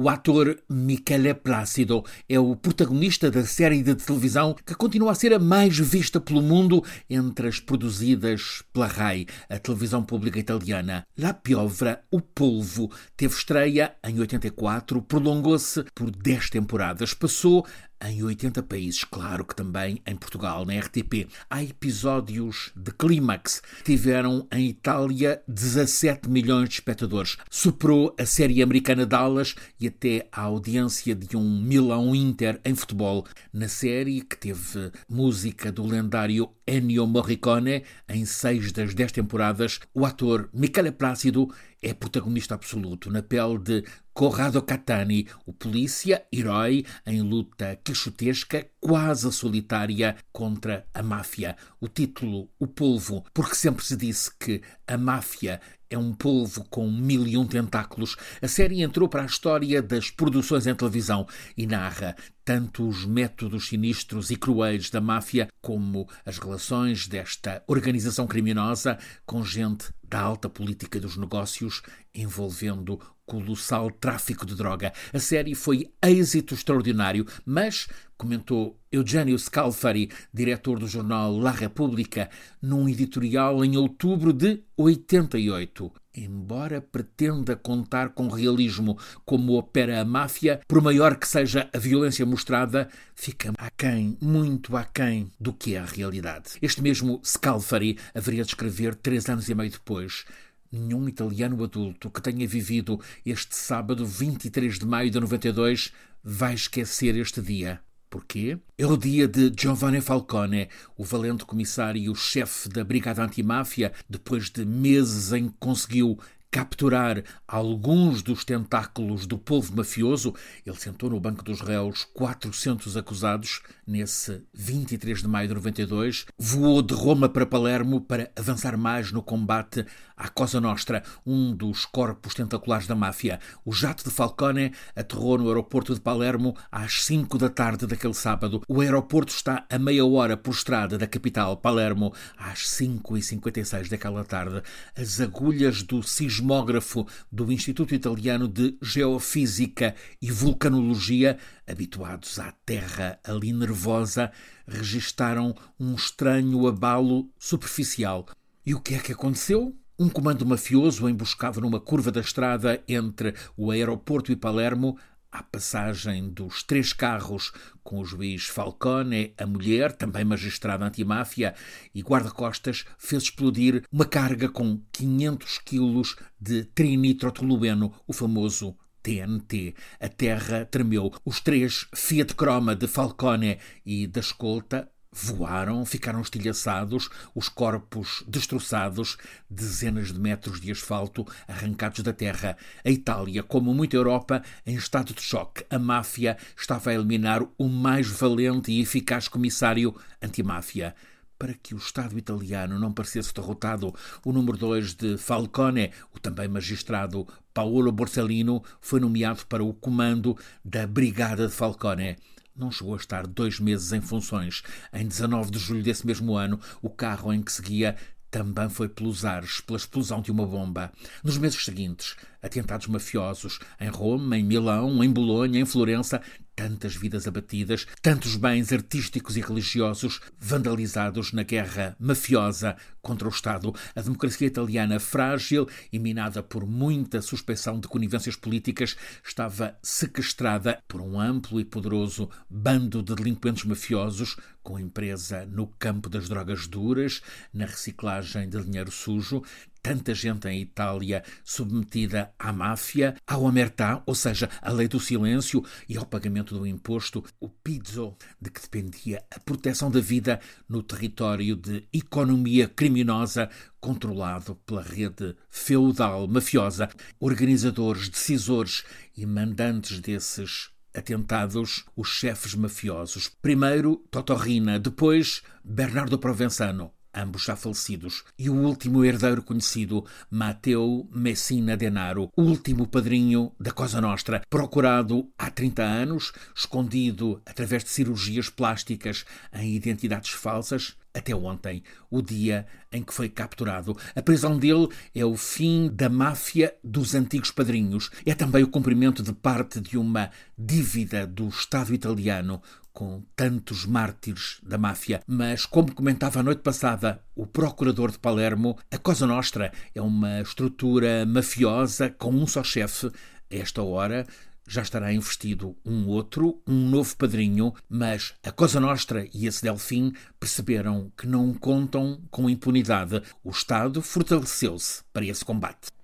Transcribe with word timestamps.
O 0.00 0.08
ator 0.08 0.56
Michele 0.70 1.34
Plácido 1.34 2.04
é 2.28 2.38
o 2.38 2.54
protagonista 2.54 3.32
da 3.32 3.44
série 3.44 3.82
de 3.82 3.96
televisão 3.96 4.54
que 4.64 4.72
continua 4.72 5.10
a 5.10 5.14
ser 5.16 5.32
a 5.32 5.40
mais 5.40 5.76
vista 5.76 6.20
pelo 6.20 6.40
mundo 6.40 6.84
entre 7.10 7.48
as 7.48 7.58
produzidas 7.58 8.62
pela 8.72 8.86
RAI, 8.86 9.26
a 9.50 9.58
televisão 9.58 10.04
pública 10.04 10.38
italiana. 10.38 11.04
La 11.18 11.34
Piovra, 11.34 12.00
O 12.12 12.20
Polvo, 12.20 12.92
teve 13.16 13.34
estreia 13.34 13.96
em 14.04 14.20
84, 14.20 15.02
prolongou-se 15.02 15.82
por 15.92 16.12
10 16.12 16.50
temporadas, 16.50 17.12
passou 17.12 17.66
em 18.02 18.22
80 18.22 18.62
países, 18.62 19.04
claro 19.04 19.44
que 19.44 19.54
também 19.54 20.00
em 20.06 20.16
Portugal, 20.16 20.64
na 20.64 20.78
RTP. 20.78 21.28
Há 21.50 21.62
episódios 21.62 22.70
de 22.76 22.92
clímax. 22.92 23.62
Tiveram 23.84 24.46
em 24.52 24.68
Itália 24.68 25.42
17 25.48 26.28
milhões 26.28 26.68
de 26.68 26.76
espectadores. 26.76 27.36
Superou 27.50 28.14
a 28.18 28.24
série 28.24 28.62
americana 28.62 29.04
Dallas 29.04 29.54
e 29.80 29.88
até 29.88 30.28
a 30.30 30.42
audiência 30.42 31.14
de 31.14 31.36
um 31.36 31.60
Milão 31.60 32.14
Inter 32.14 32.60
em 32.64 32.74
futebol. 32.74 33.26
Na 33.52 33.68
série, 33.68 34.20
que 34.20 34.36
teve 34.36 34.92
música 35.08 35.72
do 35.72 35.86
lendário 35.86 36.50
Ennio 36.66 37.06
Morricone, 37.06 37.82
em 38.08 38.24
seis 38.24 38.72
das 38.72 38.94
dez 38.94 39.10
temporadas, 39.10 39.80
o 39.94 40.04
ator 40.04 40.48
Michele 40.52 40.92
Plácido 40.92 41.48
é 41.82 41.94
protagonista 41.94 42.54
absoluto, 42.54 43.10
na 43.10 43.22
pele 43.22 43.58
de 43.58 43.84
Corrado 44.18 44.60
Catani, 44.62 45.28
o 45.46 45.52
polícia, 45.52 46.26
herói 46.32 46.84
em 47.06 47.22
luta 47.22 47.78
quixotesca, 47.84 48.68
quase 48.80 49.32
solitária 49.32 50.16
contra 50.32 50.84
a 50.92 51.04
máfia. 51.04 51.56
O 51.80 51.86
título, 51.86 52.50
O 52.58 52.66
Polvo, 52.66 53.24
porque 53.32 53.54
sempre 53.54 53.84
se 53.84 53.96
disse 53.96 54.28
que 54.36 54.60
a 54.88 54.98
máfia 54.98 55.60
é 55.90 55.96
um 55.96 56.12
polvo 56.12 56.64
com 56.70 56.90
mil 56.90 57.26
e 57.26 57.36
um 57.36 57.46
tentáculos. 57.46 58.16
A 58.42 58.48
série 58.48 58.82
entrou 58.82 59.08
para 59.08 59.22
a 59.22 59.26
história 59.26 59.82
das 59.82 60.10
produções 60.10 60.66
em 60.66 60.74
televisão 60.74 61.26
e 61.56 61.66
narra 61.66 62.16
tanto 62.44 62.88
os 62.88 63.04
métodos 63.04 63.68
sinistros 63.68 64.30
e 64.30 64.36
cruéis 64.36 64.90
da 64.90 65.00
máfia 65.00 65.48
como 65.60 66.08
as 66.24 66.38
relações 66.38 67.06
desta 67.06 67.62
organização 67.66 68.26
criminosa 68.26 68.98
com 69.26 69.44
gente 69.44 69.92
da 70.02 70.20
alta 70.20 70.48
política 70.48 70.98
dos 70.98 71.16
negócios 71.16 71.82
envolvendo 72.14 72.98
colossal 73.26 73.90
tráfico 73.90 74.46
de 74.46 74.54
droga. 74.54 74.92
A 75.12 75.18
série 75.18 75.54
foi 75.54 75.92
êxito 76.02 76.54
extraordinário, 76.54 77.26
mas, 77.44 77.86
comentou 78.18 78.78
Eugênio 78.90 79.38
Scalfari, 79.38 80.10
diretor 80.34 80.78
do 80.78 80.88
jornal 80.88 81.38
La 81.38 81.52
República, 81.52 82.28
num 82.60 82.88
editorial 82.88 83.64
em 83.64 83.76
outubro 83.76 84.32
de 84.32 84.62
88. 84.76 85.92
Embora 86.16 86.80
pretenda 86.80 87.54
contar 87.54 88.08
com 88.08 88.26
realismo 88.26 88.98
como 89.24 89.56
opera 89.56 90.00
a 90.00 90.04
máfia, 90.04 90.60
por 90.66 90.82
maior 90.82 91.16
que 91.16 91.28
seja 91.28 91.70
a 91.72 91.78
violência 91.78 92.26
mostrada, 92.26 92.88
fica 93.14 93.52
aquém, 93.56 94.18
muito 94.20 94.76
aquém 94.76 95.30
do 95.38 95.52
que 95.52 95.76
é 95.76 95.78
a 95.78 95.84
realidade. 95.84 96.58
Este 96.60 96.82
mesmo 96.82 97.20
Scalfari 97.24 97.96
haveria 98.12 98.42
de 98.42 98.50
escrever 98.50 98.96
três 98.96 99.28
anos 99.28 99.48
e 99.48 99.54
meio 99.54 99.70
depois 99.70 100.24
Nenhum 100.70 101.08
italiano 101.08 101.64
adulto 101.64 102.10
que 102.10 102.20
tenha 102.20 102.46
vivido 102.46 103.00
este 103.24 103.56
sábado 103.56 104.04
23 104.04 104.78
de 104.78 104.84
maio 104.84 105.10
de 105.10 105.18
92 105.18 105.92
vai 106.22 106.52
esquecer 106.52 107.16
este 107.16 107.40
dia. 107.40 107.80
Porquê? 108.10 108.58
É 108.78 108.86
o 108.86 108.96
dia 108.96 109.28
de 109.28 109.52
Giovanni 109.58 110.00
Falcone, 110.00 110.68
o 110.96 111.04
valente 111.04 111.44
comissário 111.44 112.00
e 112.00 112.08
o 112.08 112.14
chefe 112.14 112.68
da 112.68 112.82
Brigada 112.82 113.22
Antimáfia, 113.22 113.92
depois 114.08 114.48
de 114.48 114.64
meses 114.64 115.32
em 115.32 115.48
que 115.48 115.54
conseguiu 115.58 116.18
capturar 116.50 117.22
alguns 117.46 118.22
dos 118.22 118.44
tentáculos 118.44 119.26
do 119.26 119.38
povo 119.38 119.76
mafioso, 119.76 120.34
ele 120.64 120.76
sentou 120.76 121.10
no 121.10 121.20
banco 121.20 121.44
dos 121.44 121.60
réus 121.60 122.04
400 122.14 122.96
acusados 122.96 123.60
nesse 123.86 124.42
23 124.54 125.20
de 125.20 125.28
maio 125.28 125.48
de 125.48 125.54
92, 125.54 126.26
voou 126.38 126.80
de 126.80 126.94
Roma 126.94 127.28
para 127.28 127.44
Palermo 127.44 128.00
para 128.00 128.30
avançar 128.34 128.76
mais 128.76 129.12
no 129.12 129.22
combate 129.22 129.84
à 130.18 130.28
Cosa 130.28 130.60
Nostra, 130.60 131.02
um 131.24 131.54
dos 131.54 131.86
corpos 131.86 132.34
tentaculares 132.34 132.86
da 132.86 132.94
máfia. 132.94 133.38
O 133.64 133.72
jato 133.72 134.04
de 134.04 134.10
Falcone 134.10 134.72
aterrou 134.96 135.38
no 135.38 135.48
aeroporto 135.48 135.94
de 135.94 136.00
Palermo 136.00 136.56
às 136.70 137.04
5 137.04 137.38
da 137.38 137.48
tarde 137.48 137.86
daquele 137.86 138.14
sábado. 138.14 138.60
O 138.68 138.80
aeroporto 138.80 139.32
está 139.32 139.64
a 139.70 139.78
meia 139.78 140.04
hora 140.04 140.36
por 140.36 140.50
estrada 140.50 140.98
da 140.98 141.06
capital, 141.06 141.56
Palermo, 141.56 142.12
às 142.36 142.68
5 142.68 143.16
e 143.16 143.22
56 143.22 143.88
daquela 143.88 144.24
tarde. 144.24 144.62
As 144.96 145.20
agulhas 145.20 145.82
do 145.82 146.02
sismógrafo 146.02 147.06
do 147.30 147.52
Instituto 147.52 147.94
Italiano 147.94 148.48
de 148.48 148.76
Geofísica 148.82 149.94
e 150.20 150.30
Vulcanologia 150.30 151.38
habituados 151.68 152.38
à 152.38 152.50
terra 152.64 153.20
ali 153.22 153.52
nervosa, 153.52 154.32
registaram 154.66 155.54
um 155.78 155.94
estranho 155.94 156.66
abalo 156.66 157.30
superficial. 157.38 158.26
E 158.64 158.74
o 158.74 158.80
que 158.80 158.94
é 158.94 158.98
que 158.98 159.12
aconteceu? 159.12 159.76
Um 160.00 160.08
comando 160.08 160.46
mafioso 160.46 161.08
emboscado 161.08 161.60
numa 161.60 161.80
curva 161.80 162.12
da 162.12 162.20
estrada 162.20 162.80
entre 162.86 163.34
o 163.56 163.72
aeroporto 163.72 164.30
e 164.30 164.36
Palermo, 164.36 164.96
à 165.28 165.42
passagem 165.42 166.30
dos 166.30 166.62
três 166.62 166.92
carros 166.92 167.50
com 167.82 167.98
o 167.98 168.04
juiz 168.04 168.46
Falcone, 168.46 169.34
a 169.36 169.44
mulher, 169.44 169.90
também 169.90 170.24
magistrada 170.24 170.86
antimáfia 170.86 171.52
e 171.92 172.00
guarda-costas, 172.00 172.84
fez 172.96 173.24
explodir 173.24 173.82
uma 173.90 174.04
carga 174.04 174.48
com 174.48 174.80
500 174.92 175.58
quilos 175.58 176.14
de 176.40 176.62
trinitrotolueno, 176.62 177.92
o 178.06 178.12
famoso 178.12 178.76
TNT. 179.02 179.74
A 179.98 180.08
terra 180.08 180.64
tremeu. 180.64 181.12
Os 181.24 181.40
três 181.40 181.88
Fiat 181.92 182.36
Croma 182.36 182.76
de 182.76 182.86
Falcone 182.86 183.58
e 183.84 184.06
da 184.06 184.20
escolta 184.20 184.88
voaram, 185.12 185.84
ficaram 185.84 186.20
estilhaçados, 186.20 187.08
os 187.34 187.48
corpos 187.48 188.22
destroçados, 188.26 189.16
dezenas 189.48 190.12
de 190.12 190.20
metros 190.20 190.60
de 190.60 190.70
asfalto 190.70 191.26
arrancados 191.46 192.00
da 192.00 192.12
terra. 192.12 192.56
A 192.84 192.90
Itália, 192.90 193.42
como 193.42 193.74
muita 193.74 193.96
Europa, 193.96 194.42
em 194.66 194.74
estado 194.76 195.14
de 195.14 195.22
choque. 195.22 195.64
A 195.70 195.78
máfia 195.78 196.36
estava 196.56 196.90
a 196.90 196.94
eliminar 196.94 197.42
o 197.56 197.68
mais 197.68 198.08
valente 198.08 198.70
e 198.70 198.80
eficaz 198.80 199.28
comissário 199.28 199.94
antimáfia. 200.22 200.94
Para 201.38 201.54
que 201.54 201.72
o 201.72 201.78
Estado 201.78 202.18
italiano 202.18 202.80
não 202.80 202.92
parecesse 202.92 203.32
derrotado, 203.32 203.94
o 204.24 204.32
número 204.32 204.58
2 204.58 204.94
de 204.94 205.16
Falcone, 205.16 205.92
o 206.12 206.18
também 206.18 206.48
magistrado 206.48 207.28
Paolo 207.54 207.92
Borsellino, 207.92 208.60
foi 208.80 208.98
nomeado 208.98 209.46
para 209.46 209.62
o 209.62 209.72
comando 209.72 210.36
da 210.64 210.84
Brigada 210.84 211.46
de 211.46 211.54
Falcone 211.54 212.16
não 212.58 212.70
chegou 212.70 212.94
a 212.94 212.96
estar 212.96 213.26
dois 213.26 213.60
meses 213.60 213.92
em 213.92 214.00
funções. 214.00 214.62
Em 214.92 215.06
19 215.06 215.50
de 215.50 215.58
julho 215.58 215.82
desse 215.82 216.06
mesmo 216.06 216.36
ano, 216.36 216.60
o 216.82 216.90
carro 216.90 217.32
em 217.32 217.42
que 217.42 217.52
seguia 217.52 217.96
também 218.30 218.68
foi 218.68 218.88
pelos 218.88 219.24
ares, 219.24 219.60
pela 219.60 219.78
explosão 219.78 220.20
de 220.20 220.30
uma 220.30 220.46
bomba. 220.46 220.92
Nos 221.24 221.38
meses 221.38 221.64
seguintes, 221.64 222.16
atentados 222.42 222.86
mafiosos 222.86 223.58
em 223.80 223.88
Roma, 223.88 224.36
em 224.36 224.44
Milão, 224.44 225.02
em 225.02 225.10
Bolonha, 225.10 225.60
em 225.60 225.64
Florença, 225.64 226.20
tantas 226.58 226.96
vidas 226.96 227.28
abatidas, 227.28 227.86
tantos 228.02 228.34
bens 228.34 228.72
artísticos 228.72 229.36
e 229.36 229.40
religiosos 229.40 230.20
vandalizados 230.40 231.32
na 231.32 231.44
guerra 231.44 231.94
mafiosa 232.00 232.76
contra 233.00 233.28
o 233.28 233.30
Estado. 233.30 233.72
A 233.94 234.00
democracia 234.00 234.48
italiana, 234.48 234.98
frágil 234.98 235.68
e 235.92 236.00
minada 236.00 236.42
por 236.42 236.66
muita 236.66 237.22
suspeição 237.22 237.78
de 237.78 237.86
conivências 237.86 238.34
políticas, 238.34 238.96
estava 239.24 239.78
sequestrada 239.80 240.82
por 240.88 241.00
um 241.00 241.20
amplo 241.20 241.60
e 241.60 241.64
poderoso 241.64 242.28
bando 242.50 243.04
de 243.04 243.14
delinquentes 243.14 243.62
mafiosos, 243.62 244.36
com 244.60 244.80
empresa 244.80 245.46
no 245.46 245.68
campo 245.78 246.10
das 246.10 246.28
drogas 246.28 246.66
duras, 246.66 247.22
na 247.54 247.66
reciclagem 247.66 248.48
de 248.48 248.60
dinheiro 248.64 248.90
sujo, 248.90 249.44
tanta 249.88 250.14
gente 250.14 250.46
em 250.46 250.60
Itália 250.60 251.24
submetida 251.42 252.30
à 252.38 252.52
máfia, 252.52 253.16
ao 253.26 253.44
omertà, 253.44 254.02
ou 254.04 254.14
seja, 254.14 254.50
à 254.60 254.70
lei 254.70 254.86
do 254.86 255.00
silêncio 255.00 255.64
e 255.88 255.96
ao 255.96 256.04
pagamento 256.04 256.58
do 256.58 256.66
imposto, 256.66 257.24
o 257.40 257.48
pizzo, 257.48 258.14
de 258.38 258.50
que 258.50 258.60
dependia 258.60 259.24
a 259.34 259.40
proteção 259.40 259.90
da 259.90 259.98
vida 259.98 260.40
no 260.68 260.82
território 260.82 261.56
de 261.56 261.88
economia 261.90 262.68
criminosa 262.68 263.48
controlado 263.80 264.56
pela 264.56 264.82
rede 264.82 265.34
feudal 265.48 266.28
mafiosa. 266.28 266.90
Organizadores, 267.18 268.10
decisores 268.10 268.84
e 269.16 269.24
mandantes 269.24 270.00
desses 270.00 270.68
atentados 270.94 271.86
os 271.96 272.08
chefes 272.08 272.54
mafiosos. 272.54 273.30
Primeiro 273.40 274.04
Totorrina, 274.10 274.78
depois 274.78 275.40
Bernardo 275.64 276.18
Provenzano 276.18 276.92
ambos 277.14 277.44
já 277.44 277.56
falecidos, 277.56 278.24
e 278.38 278.48
o 278.48 278.54
último 278.54 279.04
herdeiro 279.04 279.42
conhecido, 279.42 280.04
Mateu 280.30 281.08
Messina 281.12 281.76
Denaro, 281.76 282.30
último 282.36 282.86
padrinho 282.86 283.52
da 283.58 283.70
Cosa 283.70 284.00
Nostra, 284.00 284.42
procurado 284.48 285.30
há 285.38 285.50
30 285.50 285.82
anos, 285.82 286.32
escondido 286.54 287.40
através 287.46 287.84
de 287.84 287.90
cirurgias 287.90 288.48
plásticas 288.48 289.24
em 289.52 289.74
identidades 289.74 290.30
falsas, 290.30 290.96
até 291.18 291.34
ontem, 291.34 291.82
o 292.10 292.22
dia 292.22 292.66
em 292.90 293.02
que 293.02 293.12
foi 293.12 293.28
capturado. 293.28 293.96
A 294.14 294.22
prisão 294.22 294.58
dele 294.58 294.88
é 295.14 295.24
o 295.24 295.36
fim 295.36 295.90
da 295.92 296.08
máfia 296.08 296.74
dos 296.82 297.14
antigos 297.14 297.50
padrinhos. 297.50 298.10
É 298.24 298.34
também 298.34 298.62
o 298.62 298.70
cumprimento 298.70 299.22
de 299.22 299.32
parte 299.32 299.80
de 299.80 299.98
uma 299.98 300.30
dívida 300.56 301.26
do 301.26 301.48
Estado 301.48 301.92
italiano 301.92 302.62
com 302.92 303.22
tantos 303.36 303.86
mártires 303.86 304.58
da 304.60 304.76
máfia, 304.76 305.22
mas 305.24 305.64
como 305.64 305.94
comentava 305.94 306.40
a 306.40 306.42
noite 306.42 306.62
passada 306.62 307.22
o 307.36 307.46
procurador 307.46 308.10
de 308.10 308.18
Palermo, 308.18 308.76
a 308.90 308.98
Cosa 308.98 309.24
Nostra 309.24 309.72
é 309.94 310.02
uma 310.02 310.40
estrutura 310.40 311.24
mafiosa 311.24 312.10
com 312.10 312.30
um 312.30 312.44
só 312.44 312.64
chefe. 312.64 313.06
A 313.06 313.10
esta 313.54 313.82
hora 313.82 314.26
já 314.68 314.82
estará 314.82 315.12
investido 315.12 315.74
um 315.84 316.06
outro, 316.06 316.62
um 316.66 316.88
novo 316.90 317.16
padrinho, 317.16 317.74
mas 317.88 318.34
a 318.44 318.52
Cosa 318.52 318.78
Nostra 318.78 319.26
e 319.34 319.46
esse 319.46 319.62
Delfim 319.62 320.12
perceberam 320.38 321.10
que 321.16 321.26
não 321.26 321.52
contam 321.54 322.20
com 322.30 322.48
impunidade. 322.48 323.22
O 323.42 323.50
Estado 323.50 324.02
fortaleceu-se 324.02 325.02
para 325.12 325.24
esse 325.24 325.44
combate. 325.44 325.97